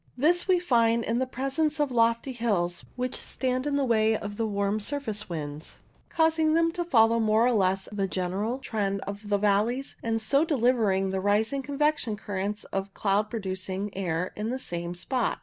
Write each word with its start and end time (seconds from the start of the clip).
This 0.17 0.47
we 0.47 0.57
find 0.57 1.03
in 1.03 1.19
the 1.19 1.27
presence 1.27 1.79
of 1.79 1.91
lofty 1.91 2.31
hills 2.31 2.83
which 2.95 3.15
stand 3.15 3.67
in 3.67 3.75
the 3.75 3.85
way 3.85 4.17
of 4.17 4.35
the 4.35 4.47
warm 4.47 4.77
INFLUENCE 4.79 4.91
OF 4.91 4.91
HILLS 4.91 4.91
loi 4.91 4.97
surface 5.13 5.29
winds, 5.29 5.77
causing 6.09 6.53
them 6.55 6.71
to 6.71 6.83
follow 6.83 7.19
more 7.19 7.45
or 7.45 7.51
less 7.51 7.87
the 7.91 8.07
general 8.07 8.57
trend 8.57 9.01
of 9.01 9.29
the 9.29 9.37
valleys, 9.37 9.97
and 10.01 10.19
so 10.19 10.43
delivering 10.43 11.11
the 11.11 11.19
rising 11.21 11.61
convection 11.61 12.17
currents 12.17 12.63
of 12.73 12.95
cloud 12.95 13.29
producing 13.29 13.95
air 13.95 14.31
at 14.35 14.49
the 14.49 14.57
same 14.57 14.95
spot. 14.95 15.37